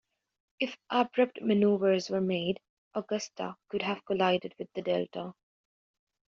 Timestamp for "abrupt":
0.89-1.43